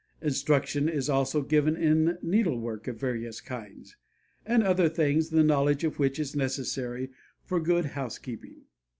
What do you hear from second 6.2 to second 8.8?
necessary for good housekeeping.